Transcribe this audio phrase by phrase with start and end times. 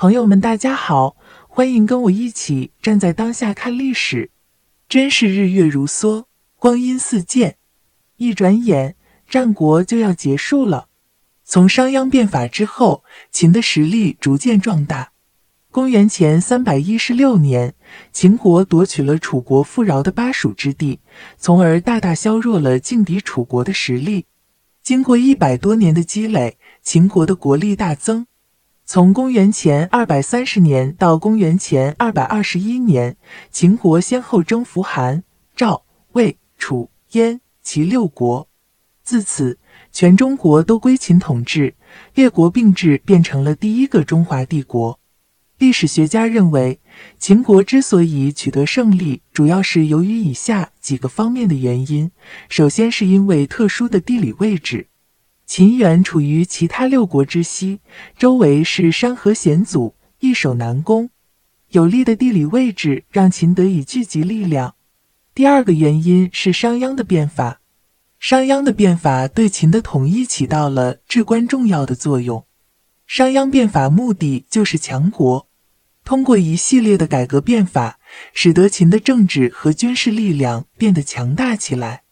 [0.00, 1.14] 朋友们，大家好，
[1.46, 4.30] 欢迎跟我一起站在当下看历史。
[4.88, 6.24] 真是日月如梭，
[6.56, 7.58] 光阴似箭，
[8.16, 8.96] 一转眼，
[9.28, 10.88] 战国就要结束了。
[11.44, 15.12] 从商鞅变法之后，秦的实力逐渐壮大。
[15.70, 17.74] 公元前三百一十六年，
[18.10, 21.00] 秦国夺取了楚国富饶的巴蜀之地，
[21.36, 24.24] 从而大大削弱了劲敌楚国的实力。
[24.82, 28.26] 经过一百多年的积累，秦国的国力大增。
[28.92, 33.16] 从公元前二百三十年到公元前二百二十一年，
[33.48, 35.22] 秦国先后征服韩、
[35.54, 38.48] 赵、魏、楚、燕、齐六国。
[39.04, 39.60] 自此，
[39.92, 41.76] 全中国都归秦统治，
[42.16, 44.98] 列国并治，变成了第一个中华帝国。
[45.58, 46.80] 历史学家认为，
[47.16, 52.10] 秦国之所以取得胜利，主要是由于以下几个方面的原因。
[52.48, 54.88] 首先，是因为特殊的地理位置。
[55.50, 57.80] 秦原处于其他六国之西，
[58.16, 61.10] 周围是山河险阻，易守难攻。
[61.70, 64.76] 有利的地理位置让秦得以聚集力量。
[65.34, 67.60] 第二个原因是商鞅的变法，
[68.20, 72.46] 商鞅的变法对秦的统一起到了至关重要的作用。
[73.08, 75.48] 商鞅变法目的就是强国，
[76.04, 77.98] 通过一系列的改革变法，
[78.32, 82.04] 使得秦的政治和军事力量变得强大起来。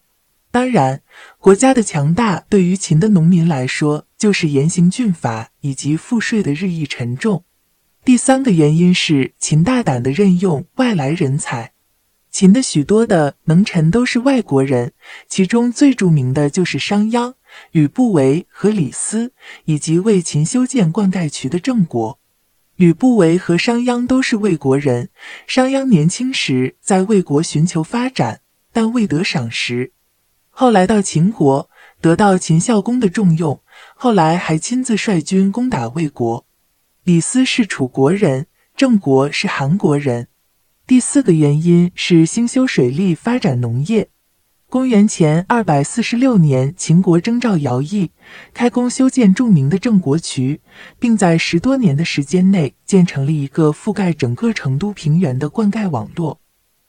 [0.51, 1.01] 当然，
[1.37, 7.43] 国家的强大对于秦的农民来说，就是严刑峻法以及赋税的日益沉重。
[8.03, 11.73] 第三个原因是秦大胆地任用外来人才，
[12.31, 14.93] 秦的许多的能臣都是外国人，
[15.27, 17.35] 其中最著名的就是商鞅、
[17.71, 19.33] 吕不韦和李斯，
[19.65, 22.17] 以及为秦修建灌溉渠的郑国。
[22.75, 25.09] 吕不韦和商鞅都是魏国人，
[25.45, 28.41] 商鞅年轻时在魏国寻求发展，
[28.73, 29.91] 但未得赏识。
[30.61, 31.69] 后来到秦国，
[32.01, 33.61] 得到秦孝公的重用，
[33.95, 36.45] 后来还亲自率军攻打魏国。
[37.05, 40.27] 李斯是楚国人，郑国是韩国人。
[40.85, 44.09] 第四个原因是兴修水利，发展农业。
[44.69, 48.11] 公元前二百四十六年，秦国征召徭役，
[48.53, 50.59] 开工修建著名的郑国渠，
[50.99, 56.41] 并在十多年的时间内建成了一个覆盖整个成都平原的灌溉网络。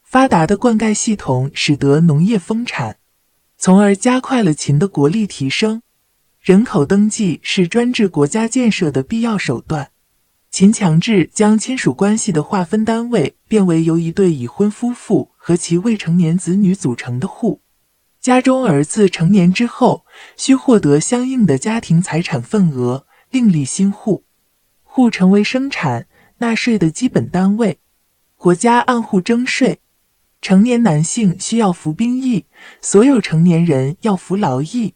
[0.03, 2.97] 发达的灌溉系统使得农业丰产。
[3.63, 5.83] 从而加快了秦的国力提升。
[6.41, 9.91] 人口登记是专制国家建设的必要手段。
[10.51, 17.61] 秦强制将亲属关系的划分单位变为由一对已婚夫妇和其未成年子女组成的户。
[18.19, 20.07] 家中儿子成年之后，
[20.39, 24.25] 需获得相应的家庭财产份额，另立新户。
[24.83, 26.07] 户成为生产
[26.39, 27.79] 纳税的基本单位，
[28.37, 29.81] 国家按户征税。
[30.43, 32.47] 成年男性需要服兵役，
[32.81, 34.95] 所有成年人要服劳役。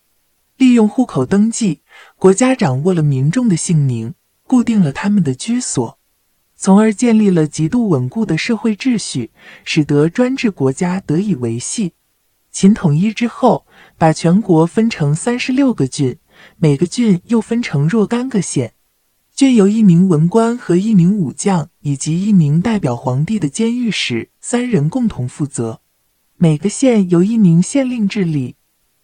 [0.57, 1.81] 利用户口登记，
[2.17, 4.15] 国家掌握了民众的姓名，
[4.47, 5.99] 固定了他们的居所，
[6.57, 9.33] 从而建立了极度稳固的社会秩序，
[9.65, 11.95] 使得专制国家得以维系。
[12.53, 13.67] 秦统一之后，
[13.99, 16.19] 把全国分成三十六个郡，
[16.57, 18.75] 每个郡又分成若干个县。
[19.35, 25.81] 郡由一名文官和一名武将以及一名代表皇帝的监狱使三人共同负责，
[26.37, 28.57] 每个县由一名县令治理，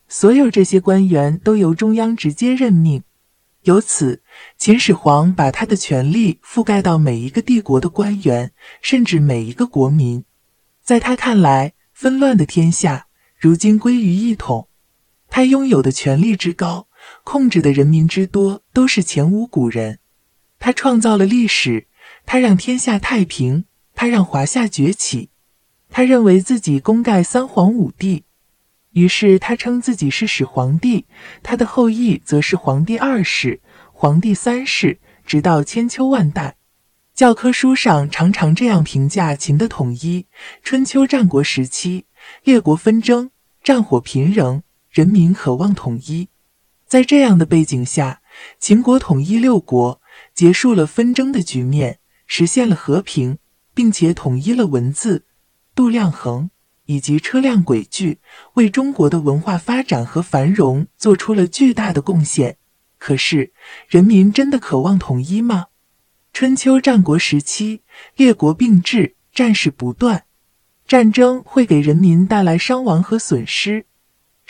[0.09, 3.05] 所有这些官员都由中央直接任命。
[3.63, 4.23] 由此，
[4.59, 8.53] 秦始皇把他的权力覆盖到每一个帝国的官员，
[8.83, 10.25] 甚至每一个国民。
[10.83, 13.07] 在他看来，纷乱的天下
[13.39, 14.69] 如今归于一统，
[15.29, 16.89] 他拥有的权力之高，
[17.23, 20.01] 控制的人民之多，都是前无古人。
[20.59, 21.87] 他创造了历史，
[22.27, 25.30] 他让天下太平，他让华夏崛起，
[26.01, 28.25] 他认为自己功盖三皇五帝，
[28.93, 31.05] 于是他称自己是始皇帝，
[31.43, 33.61] 他的后裔则是皇帝二世、
[33.93, 36.57] 皇帝三世，直到千秋万代。
[37.13, 40.25] 教科书上常常这样评价秦的统一：
[40.63, 42.07] 春秋战国时期，
[42.45, 43.31] 列国纷争，
[43.63, 46.31] 战火频仍，人民渴望统一。
[46.87, 48.23] 在这样的背景下，
[48.59, 50.01] 秦国统一六国。
[50.35, 53.37] 结束了纷争的局面，实现了和平，
[53.75, 55.27] 并且统一了文字、
[55.75, 56.51] 度量衡
[56.87, 58.19] 以及车辆轨距，
[58.55, 62.57] 为中国的文化发展和繁荣做出了巨大的贡献。
[62.99, 63.53] 可是，
[63.89, 65.67] 人民真的渴望统一吗？
[66.33, 67.83] 春秋战国时期，
[68.17, 70.25] 列国并治，战事不断，
[70.87, 73.87] 战争会给人民带来伤亡和损失。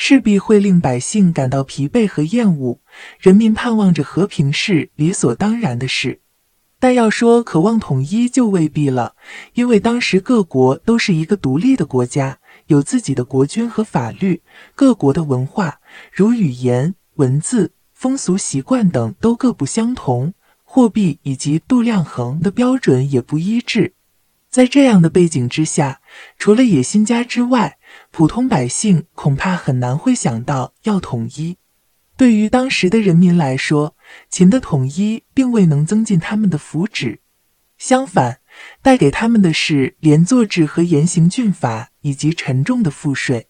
[0.02, 2.80] 势必会令百姓感到疲惫和厌恶，
[3.18, 6.20] 人民盼望着和平是理所当然的事。
[6.80, 9.14] 但要说渴望统一就未必了，
[9.52, 12.38] 因为当时各国都是一个独立的国家，
[12.68, 14.42] 有自己的国君和法律，
[14.74, 15.80] 各国的文化
[16.10, 20.32] 如语言、文字、风俗习惯等都各不相同，
[20.64, 23.92] 货币以及度量衡的标准也不一致。
[24.48, 26.00] 在这样的背景之下，
[26.38, 27.78] 除了野心家之外，
[28.10, 31.56] 普通百姓恐怕很难会想到要统一。
[32.20, 33.96] 对于当时的人民来说，
[34.28, 37.20] 秦的统一并未能增进他们的福祉，
[37.78, 38.40] 相反，
[38.82, 43.48] 带给他们的是连坐制和严刑峻法以及沉重的赋税。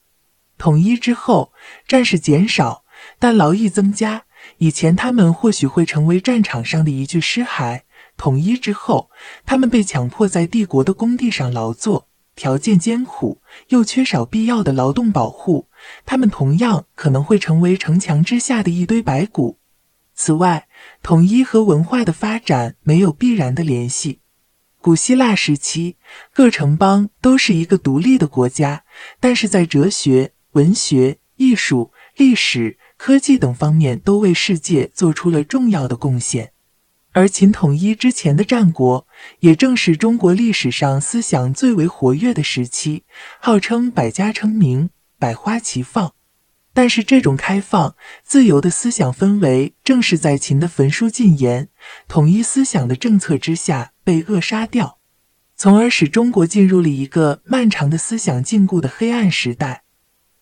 [0.56, 1.52] 统一之后，
[1.88, 2.84] 战事减少，
[3.18, 4.22] 但劳役增加。
[4.58, 7.80] 以前他们或许会成为战场上的一具尸骸。
[8.16, 9.10] 统一之后，
[9.44, 12.06] 他们被强迫在帝国的工地上劳作，
[12.36, 15.66] 条件艰苦，又缺少必要的劳动保护。
[16.04, 19.58] 他们同样可能会成为城墙之下的一堆白骨。
[20.14, 20.68] 此外，
[21.02, 24.20] 统一和文化的发展没有必然的联系。
[24.82, 25.96] 古希腊时期，
[26.32, 28.84] 各城邦都是一个独立的国家，
[29.18, 36.52] 但是在哲学、文学、艺术、历史、科技等方面都为世界做出了重要的贡献。
[37.12, 39.06] 而秦统一之前的战国，
[39.40, 43.04] 也正是中国历史上思想最为活跃的时期，
[43.40, 44.90] 号称百家争鸣、
[45.20, 46.14] 百花齐放。
[46.72, 47.94] 但是，这种开放、
[48.24, 51.68] 自由的思想氛围，正是在秦的焚书禁言、
[52.08, 54.98] 统一思想的政策之下被扼杀掉，
[55.54, 59.84] 从而使中国进入了一个漫长的思想禁锢的黑暗时代，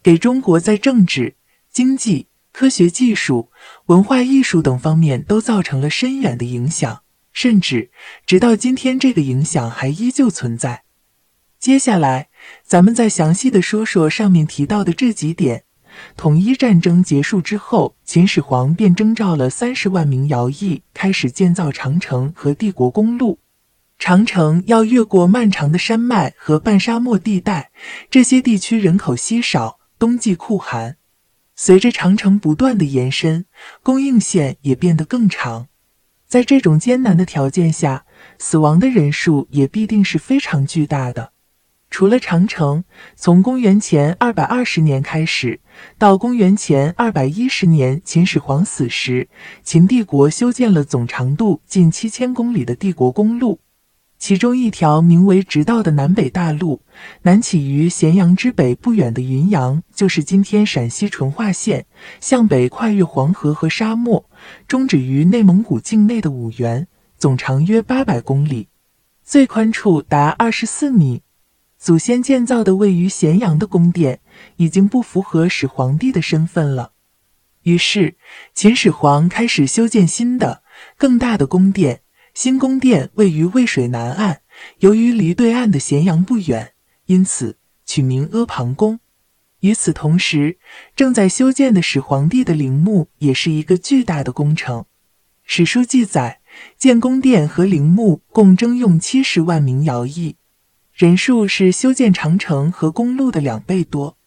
[0.03, 1.37] 给中国在政治、
[1.71, 2.29] 经济。
[2.51, 3.53] 科学技术、
[3.87, 7.93] 文化艺术等方面都造成了深远的影响，甚至
[8.27, 10.83] 直到今天，这个影响还依旧存在。
[11.61, 12.28] 接下来，
[12.65, 15.65] 咱们再详细的说说上面提到的这几点。
[16.17, 23.39] 统一战争结束之后，秦始皇便征召了三十万名徭役，开始建造长城和帝国公路。
[23.99, 27.73] 长城要越过漫长的山脉和半沙漠地带，
[28.09, 30.97] 这些地区人口稀少，冬季酷寒。
[31.57, 33.47] 随着长城不断的延伸，
[33.83, 35.67] 供应线也变得更长。
[36.29, 38.05] 在这种艰难的条件下，
[38.39, 41.33] 死亡的人数也必定是非常巨大的。
[41.91, 42.85] 除了长城，
[43.17, 45.61] 从公元前二百二十年开始，
[45.97, 49.29] 到公元前二百一十年秦始皇死时，
[49.65, 53.61] 秦帝国修建了总长度近七千公里的帝国公路。
[54.19, 56.83] 其中一条名为直道的南北大路，
[57.23, 61.87] 南起于咸阳之北不远的云阳，就是今天陕西淳化县，
[62.21, 64.29] 向北跨越黄河和沙漠，
[64.67, 68.69] 终止于内蒙古境内的五原，总长约八百公里，
[69.23, 71.23] 最宽处达二十四米。
[71.79, 74.21] 祖先建造的位于咸阳的宫殿，
[74.57, 76.93] 已经不符合始皇帝的身份了。
[77.63, 78.17] 于是，
[78.53, 80.63] 秦始皇开始修建新的、
[80.97, 82.03] 更大的宫殿。
[82.35, 84.43] 新宫殿位于渭水南岸，
[84.79, 86.73] 由于离对岸的咸阳不远，
[87.07, 89.01] 因此取名阿房宫。
[89.61, 90.59] 与此同时，
[90.95, 94.85] 正在修建的始皇帝的陵墓也是一个巨大的工程。
[95.43, 96.41] 史书记载，
[96.77, 100.37] 建宫殿和陵墓共征用七十万名徭役，
[100.99, 104.19] 人数是修建长城和公路的两倍多。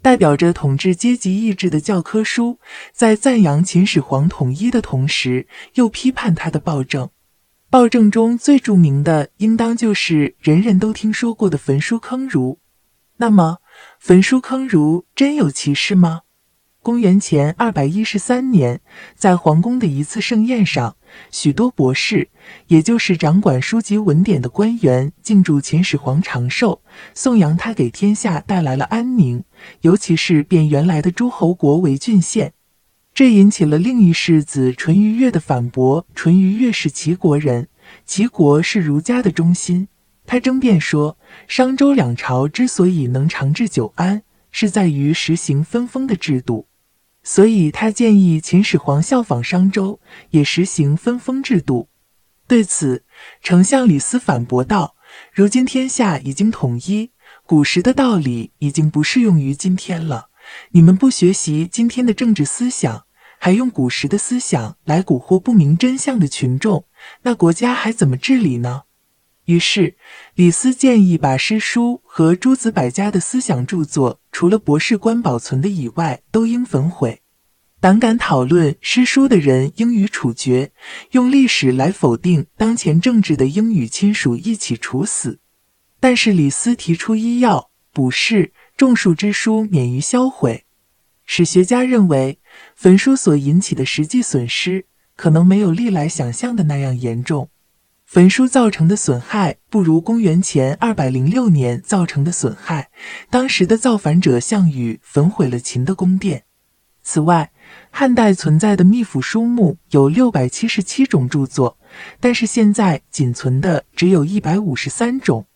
[0.00, 2.58] 代表着统治阶级意志的教科书，
[2.94, 7.10] 在赞扬秦始皇统一的同时，又批判他的暴政。
[7.68, 12.58] 暴政中最著名的，应当就是人人都听说过的焚书坑儒。
[13.18, 13.58] 那么，
[14.00, 16.22] 焚书坑儒真有其事吗？
[16.84, 18.82] 公元前二百一十三年，
[19.16, 20.96] 在皇宫的一次盛宴上，
[21.30, 22.28] 许多博士，
[22.66, 26.82] 也就是掌管书籍文典的官员，敬祝秦始皇长寿，
[27.14, 29.42] 颂扬他给天下带来了安宁，
[29.80, 32.52] 尤其是变原来的诸侯国为郡县。
[33.14, 36.06] 这引起了另一世子淳于越的反驳。
[36.14, 37.68] 淳于越是齐国人，
[38.04, 39.88] 齐国是儒家的中心。
[40.26, 41.16] 他争辩说，
[41.48, 46.66] 商周两朝之所以能长治久安，是在于实行分封的制度。
[47.24, 49.98] 所以他建议秦始皇效仿商周，
[50.30, 51.88] 也实行分封制度。
[52.46, 53.04] 对此，
[53.42, 54.94] 丞相李斯反驳道
[55.32, 57.10] ：“如今天下已经统一，
[57.46, 60.28] 古时的道理已经不适用于今天了。”
[60.72, 63.06] 你们不学习今天的政治思想，
[63.38, 66.84] 还用古时的思想来蛊惑不明真相的群众，
[67.22, 68.82] 那国家还怎么治理呢？
[69.46, 69.96] 于是，
[70.34, 77.20] 李斯建议把诗书和诸子百家的思想著作，除了博士官保存的以外，都应焚毁。
[77.80, 80.72] 胆敢讨论诗书的人应予处决，
[81.10, 85.40] 用历史来否定当前政治的应与亲属一起处死。
[86.00, 88.52] 但是，李斯提出医药补士。
[88.76, 90.64] 种树之书免于销毁。
[91.24, 92.40] 史学家认为，
[92.74, 97.50] 焚书所引起的实际损失可能没有历来想象的那样严重。
[98.04, 102.90] 焚书造成的损害不如公元前二百零六年造成的损害。
[103.30, 106.44] 当时的造反者项羽焚毁了秦的宫殿。
[107.02, 107.50] 此外，
[107.90, 111.78] 汉代存在的秘府书目有六百七十七种著作，
[112.20, 115.46] 但是现在仅存的只有一百五十三种。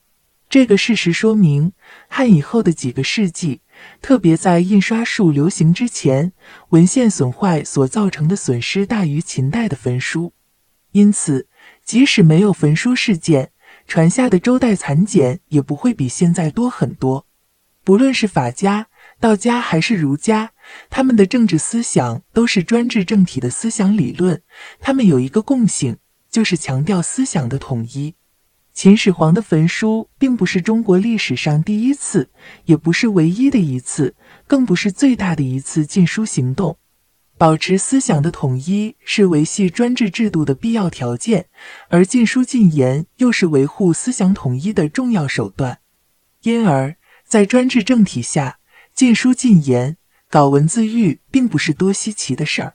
[0.50, 1.72] 这个事实说明，
[2.08, 3.60] 汉以后的几个世纪，
[4.00, 6.32] 特别在印刷术流行之前，
[6.70, 10.32] 文献损坏所造成的损失大于秦代的焚书。
[10.92, 11.46] 因此，
[11.88, 13.50] 即使没有焚书事件，
[13.86, 17.26] 传下的周代残简也不会比现在多很多。
[17.82, 20.50] 不论是法家、道家还是儒家，
[20.90, 24.42] 他们的政治思想都是专制政体的思想理论。
[24.78, 25.96] 他们有一个共性，
[26.30, 28.16] 就是强调思想的统一。
[28.74, 32.28] 秦始皇的焚书并不是中国历史上第一次，
[32.66, 34.14] 也不是唯一的一次，
[34.46, 36.76] 更不是最大的一次禁书行动。
[37.38, 41.46] 保持思想的统一是维系专制制度的必要条件，
[41.88, 45.78] 而禁书禁言又是维护思想统一的重要手段。
[46.42, 48.58] 因而，在专制政体下，
[48.92, 49.96] 禁书禁言、
[50.28, 52.74] 搞文字狱并不是多稀奇的事儿。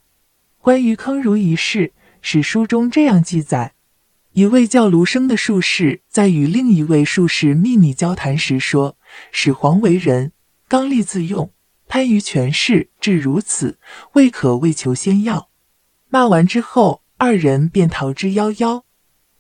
[0.60, 1.91] 关于坑儒一事，
[2.22, 3.74] 史书中这样记载。
[4.32, 8.98] 一位叫卢生的术士在与另一位术士秘密交谈时说
[9.32, 10.32] ：“始皇为人
[10.70, 11.51] 刚戾自用，
[11.93, 13.77] 贪于权势，至如此，
[14.13, 15.50] 未可为求仙药。”
[16.09, 18.81] 骂完之后，二人便逃之夭夭。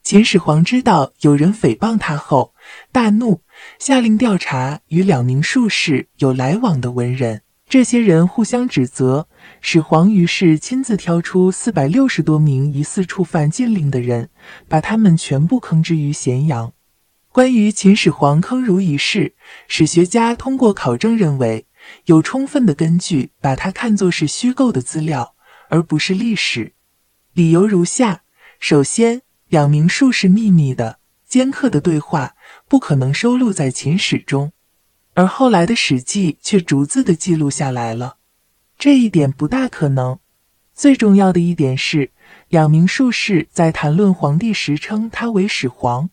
[0.03, 2.53] 秦始皇知道有人诽谤他后，
[2.91, 3.41] 大怒，
[3.79, 7.41] 下令调查与两名术士有来往的文人。
[7.67, 9.27] 这些人互相指责，
[9.59, 14.29] 始皇于是亲自挑出四百六十多名疑似触犯禁令的人，
[14.67, 16.71] 把他们全部坑之于咸阳。
[17.29, 19.33] 关于秦始皇坑儒一事，
[19.67, 21.65] 史学家通过考证认为，
[22.05, 25.35] 有充分的根据把它看作是虚构的资料，
[25.69, 26.73] 而不是历史。
[27.33, 28.23] 理由如下：
[28.59, 32.35] 首先，两名术士秘密的、尖刻的对话
[32.67, 34.51] 不可能收录在秦史中。
[35.15, 38.17] 而后来的《史记》却逐字的记录下来了，
[38.77, 40.19] 这一点不大可能。
[40.73, 42.11] 最重要的一点是，
[42.49, 46.09] 两名术士在谈论皇帝时称他为始皇。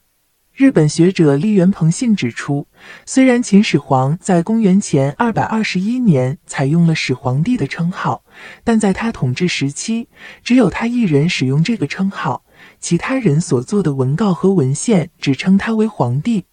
[0.61, 2.69] 日本学者立原朋信指出，
[3.07, 8.25] 虽然秦始皇在公元前二百二十一年采用了始皇帝的称号，
[8.63, 10.09] 但在他统治时期，
[10.45, 12.45] 只有他一人使用这个称号，
[12.79, 16.45] 其他人所做的文告和文献只称他为皇帝。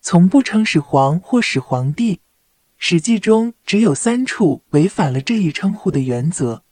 [0.00, 2.14] 从不称始皇或始皇帝，
[2.76, 6.62] 《史记》中只有三处违反了这一称呼的原则，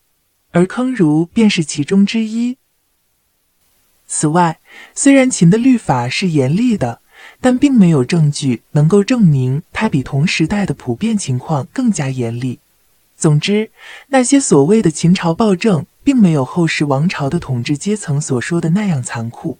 [0.52, 2.59] 而坑儒便是其中之一。
[4.06, 4.58] 此外，
[4.94, 7.00] 虽然秦的律法是严厉的，
[7.40, 12.58] 但并没有证据能够证明它比同时代的普遍情况更加严厉。
[13.16, 13.70] 总之，
[14.08, 19.58] 那些所谓的秦朝暴政，并没有后世王朝的统治阶层所说的那样残酷。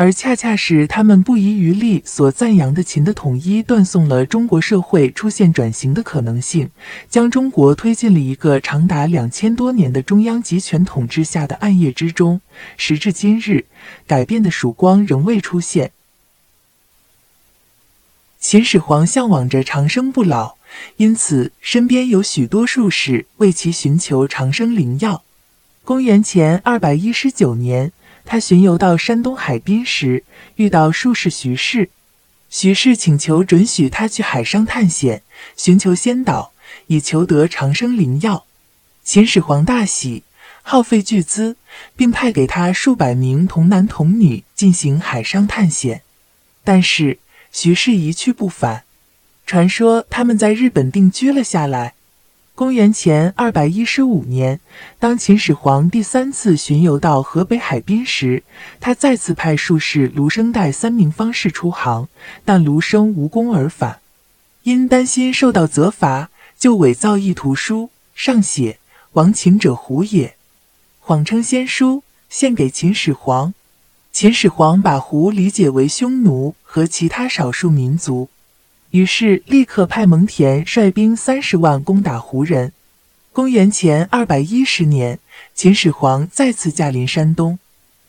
[0.00, 6.70] 而恰恰是他们不遗余力所赞扬的秦的统一，断送了中国社会出现转型的可能性，
[7.10, 12.40] 将中国推进了一个长达两千多年的中央集权统治下的暗夜之中。
[12.78, 13.66] 时至今日，
[14.06, 15.92] 改变的曙光仍未出现。
[18.38, 20.56] 秦始皇向往着长生不老，
[20.96, 25.22] 因此身边有许多术士为其寻求长生灵药。
[25.84, 27.92] 公元前二百一十九年。
[28.24, 30.24] 他巡游到山东海滨时，
[30.56, 31.90] 遇到术士徐氏。
[32.48, 35.22] 徐氏请求准许他去海上探险，
[35.56, 36.52] 寻求仙岛，
[36.88, 38.44] 以求得长生灵药。
[39.04, 40.24] 秦始皇大喜，
[40.62, 41.56] 耗费巨资，
[41.96, 46.02] 并派给他数百名童男童女进行海上探险。
[46.64, 47.18] 但是
[47.52, 48.82] 徐氏一去不返，
[49.46, 51.94] 传说他们在日本定居了下来。
[52.60, 54.60] 公元前二百一十五年，
[54.98, 58.42] 当秦始皇第三次巡游到河北海滨时，
[58.80, 62.10] 他再次派术士卢生带三名方士出航，
[62.44, 64.00] 但卢生无功而返。
[64.64, 68.78] 因担心受到责罚，就伪造一图书，上写
[69.12, 70.34] “亡秦者胡也”，
[71.00, 73.54] 谎称仙书，献给秦始皇。
[74.12, 78.28] 秦始皇把胡理解为匈奴和其他少数民族。
[78.90, 82.72] 于是，立刻派蒙恬率兵三十万攻打胡人。
[83.32, 85.20] 公元前二百一十年，
[85.54, 87.60] 秦始皇再次驾临山东。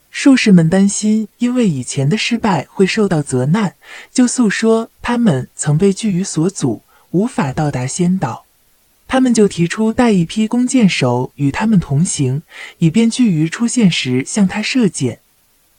[0.10, 3.76] 术士们担心，因为以前的失败会受到责难，
[4.12, 8.46] 就诉说他们曾被拒于所阻，无法到达仙岛。
[9.08, 12.42] 他们就提出带一批弓箭手与他们同行，
[12.80, 15.20] 以便巨鱼出现时向他射箭。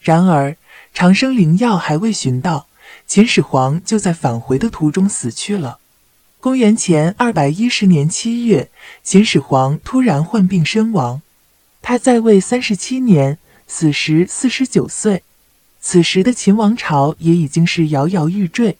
[0.00, 0.56] 然而，
[0.94, 2.68] 长生灵药还未寻到。
[3.14, 5.80] 秦始皇就在返回的途中死去了。
[6.40, 8.70] 公元前二百一十年七月，
[9.02, 11.20] 秦始皇突然患病身亡。
[11.82, 15.24] 他在位三十七年，死时四十九岁。
[15.78, 18.78] 此时的秦王朝也已经是摇摇欲坠。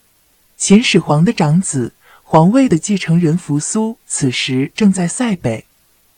[0.57, 5.67] 秦始皇的长子、皇位的继承人扶苏，此时正在塞北。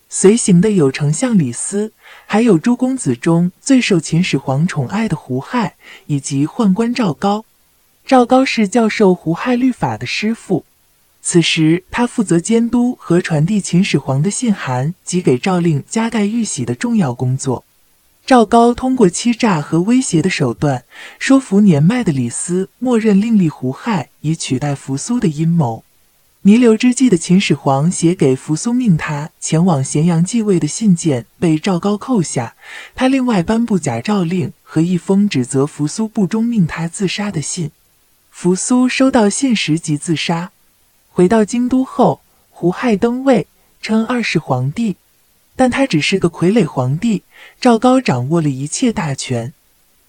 [0.09, 1.93] 随行的有丞相李斯，
[2.27, 5.75] 还有诸公子中最受秦始皇宠爱的胡亥，
[6.07, 7.45] 以及宦官赵高。
[8.07, 10.67] 赵高是教授胡亥律法的师傅，
[11.23, 17.65] 此时他负责监督和传递秦始皇的信函及给诏令加盖玉玺的重要工作。
[18.27, 20.85] 赵高通过欺诈和威胁的手段，
[21.19, 25.83] 说服年迈的李斯默认另立胡亥以取代扶苏的阴谋。
[26.43, 32.55] 弥留之际的秦始皇写给扶苏命他前往咸阳继位的信件被赵高扣下，
[32.95, 37.71] 他另外颁布假诏令和一封指责扶苏不忠命他自杀的信。
[38.37, 40.51] 扶苏收到信时即自杀。
[41.09, 43.47] 回到京都后，胡亥登位，
[43.81, 44.97] 称二世皇帝，
[45.55, 47.23] 但他只是个傀儡皇帝。
[47.61, 49.55] 赵高掌握了一切大权，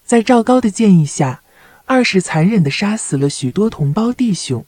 [0.04, 1.40] 在赵高的建议下，
[1.84, 4.66] 二世残忍地杀死了许多同胞弟兄。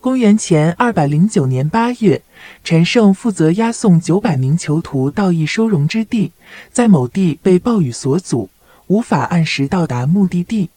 [0.00, 2.22] 公元前二百零九年八月，
[2.62, 6.30] 陈胜负责押送九百名囚徒到一收容之地，
[6.72, 8.48] 在某地被暴雨所阻，
[8.86, 10.70] 无法按时到达目的地。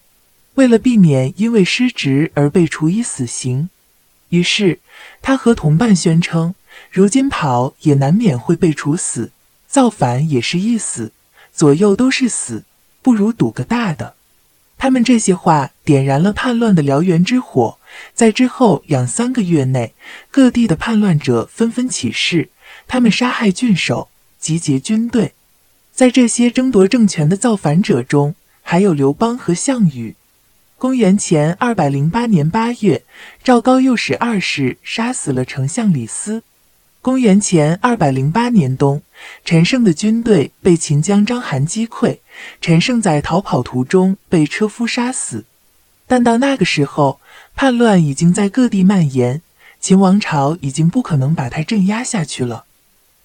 [0.55, 3.69] 为了避免因为失职而被处以死刑，
[4.29, 4.79] 于是
[5.21, 6.55] 他和同伴宣称
[6.91, 9.31] ：“如今跑也难免会被处死，
[9.67, 11.11] 造反也是一死，
[11.53, 12.63] 左右都是死，
[13.01, 14.15] 不如赌个大的。”
[14.77, 17.77] 他们这些话点燃了叛乱的燎原之火。
[18.13, 19.93] 在之后两三个月内，
[20.29, 22.49] 各地的叛乱者纷纷起事，
[22.87, 25.33] 他们杀害郡守，集结军队。
[25.93, 30.15] 在这些争夺政权的造反者中，还有刘邦和项羽。
[30.85, 33.03] 公元前二百零八年八月，
[33.43, 36.43] 赵高诱使二世杀死了丞相李斯。
[37.01, 39.01] 公元前二百零八年冬，
[39.43, 42.19] 陈胜的军队被秦将章邯击溃，
[42.61, 45.45] 陈胜在逃跑途中被车夫杀死。
[46.05, 47.19] 但到那个时候，
[47.55, 49.41] 叛乱已经在各地蔓延，
[49.79, 52.65] 秦王朝已经不可能把他镇压下去了。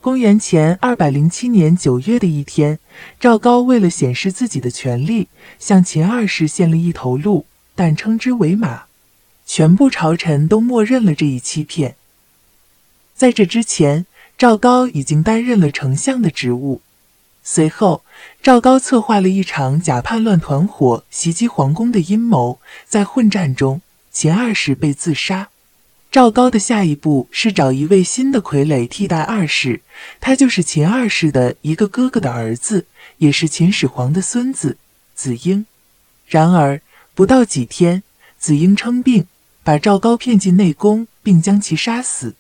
[0.01, 2.79] 公元前二百零七年九月的一天，
[3.21, 7.45] 赵高为了显示自己的权力，向秦二世献了一头鹿，
[7.81, 8.83] 但称之为马。
[9.47, 11.97] 全部朝臣都默认了这一欺骗。
[13.15, 14.05] 在这之前，
[14.37, 16.83] 赵高已经担任了丞相的职务。
[17.43, 18.05] 随后，
[18.43, 23.81] 赵高策划了一场假叛乱团伙袭击皇宫的阴谋，在混战中。
[24.13, 25.49] 秦二世被自杀，
[26.11, 29.81] 赵高的下一步是找一位新的傀儡替代二世，
[30.21, 32.85] 他就是秦二世的一个哥哥的儿子，
[33.17, 34.77] 也是秦始皇的孙子
[35.15, 35.65] 子婴。
[36.27, 36.83] 然而
[37.21, 38.03] 不到几天，
[38.39, 39.27] 子婴称病，
[39.63, 42.35] 把赵高骗进内宫，并将其杀死。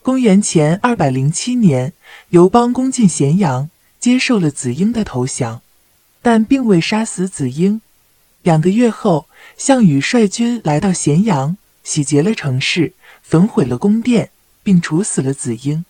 [0.00, 1.92] 公元前二百零七年，
[2.30, 3.68] 刘邦攻进咸阳，
[4.00, 5.60] 接受了子婴的投降，
[6.22, 7.82] 但并未杀死子婴。
[8.42, 9.26] 两个月后，
[9.58, 14.30] 项羽率军来到咸阳，洗劫了城市，焚毁了宫殿，
[14.62, 15.84] 并处死了子婴。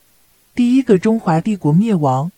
[0.57, 2.33] 第一个中华帝国灭亡。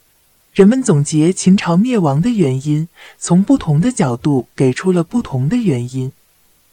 [0.57, 2.89] 人们总结秦朝灭亡的原因，
[3.19, 6.13] 从不同的角度给出了不同的原因。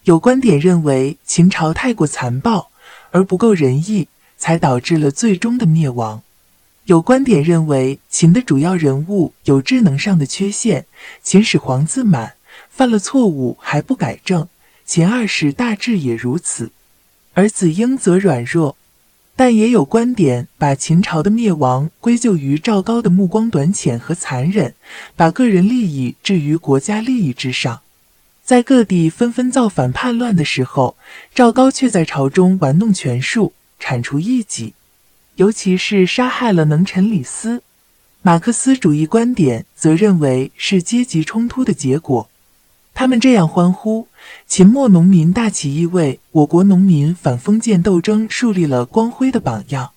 [0.04, 2.70] 有观点认为秦朝太过残暴
[3.10, 6.22] 而不够仁义，才导致了最终的灭亡。
[6.84, 10.86] 有观点认为秦的主要人物有智能上的缺陷，
[11.22, 12.36] 秦始皇自满。
[12.70, 14.48] 犯了错误还不改正，
[14.86, 16.70] 秦二世大致也如此，
[17.34, 18.78] 而子婴则软弱。
[19.36, 24.74] 但也有观点把秦朝的灭亡归咎于赵高的目光短浅和残忍，
[25.16, 27.80] 把个人利益置于国家利益之上。
[28.44, 30.96] 在各地纷纷造反叛乱的时候，
[31.34, 34.74] 赵高却在朝中玩弄权术，铲除异己，
[35.36, 37.62] 尤其是杀害了能臣李斯。
[38.22, 42.28] 马克思主义观点则认为是阶级冲突的结果。
[42.94, 44.06] 他们这样欢呼：
[44.46, 49.90] 秦末农民大起义为我国农民反封建斗争树立了光辉的榜样，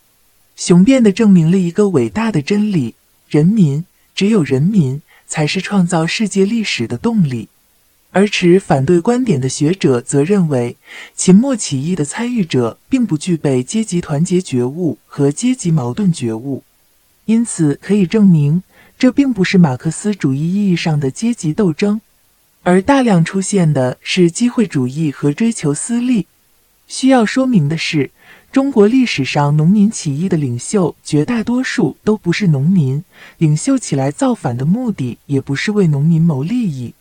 [0.55, 2.95] 雄辩地证明了一个伟大的真理：
[3.29, 7.49] 人民，只有人民才是创造世界历史的动力。
[8.11, 10.75] 而持反对观点的学者则认为，
[11.15, 16.63] 秦末起义的参与者并不具备阶级团结觉悟和阶级矛盾觉悟，
[17.25, 18.63] 因此可以证明，
[18.97, 22.01] 这并不是马克思主义意义上的阶级斗争。
[22.67, 26.27] 而大量出现的是机会主义和追求私利。
[26.85, 28.11] 需要说明的是，
[28.51, 33.05] 中国历史上农民起义的领袖绝大多数都不是农民，
[33.37, 36.93] 领袖起来造反的目的也不是为农民谋利益，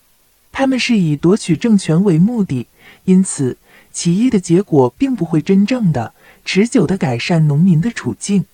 [0.52, 2.68] 他们是以夺取政权为目的。
[3.04, 3.58] 因此，
[3.92, 8.44] 起义的结果并不会真正的、持久的改善农民的处境。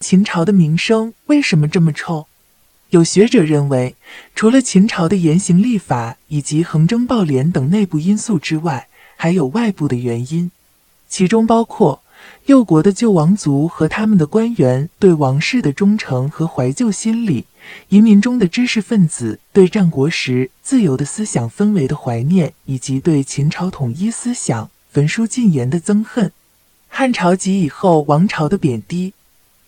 [0.00, 2.26] 秦朝的名声为什么这么臭？
[2.90, 3.96] 有学者认为，
[4.34, 10.50] 除了秦朝的严刑立法以及横征暴敛等内部因素之外，还有外部的原因，
[11.08, 12.02] 其中包括
[12.44, 17.46] 六国的旧王族和他们的官员对王室的忠诚和怀旧心理，
[17.88, 26.30] 移民中的知识分子对战国时自由的思想氛围的怀念，以及对秦朝统一思想焚书禁言的憎恨，
[26.88, 29.12] 汉朝及以后王朝的贬低，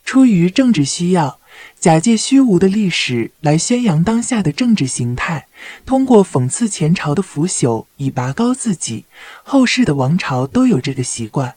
[0.04, 1.37] 出于政治需要，
[1.80, 5.46] 假借虚无的历史来宣扬当下的政治形态，
[5.86, 9.04] 通过讽刺前朝的腐朽以拔高自己。
[9.44, 11.54] 后世的王朝都有这个习惯。